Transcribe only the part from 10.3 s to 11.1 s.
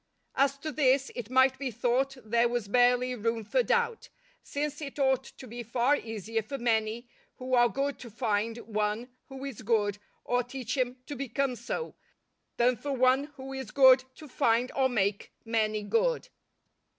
teach him